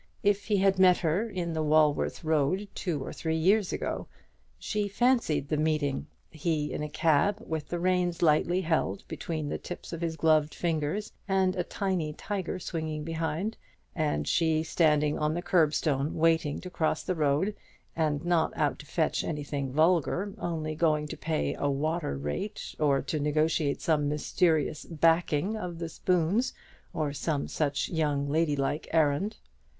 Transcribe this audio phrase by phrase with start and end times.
[0.23, 4.07] If he had met her in the Walworth Road two or three years ago;
[4.57, 9.59] she fancied the meeting, he in a cab, with the reins lightly held between the
[9.59, 13.57] tips of his gloved fingers, and a tiny tiger swinging behind;
[13.95, 17.53] and she standing on the kerbstone waiting to cross the road,
[17.95, 23.03] and not out to fetch anything vulgar, only going to pay a water rate, or
[23.03, 26.53] to negotiate some mysterious "backing" of the spoons,
[26.91, 29.37] or some such young ladylike errand.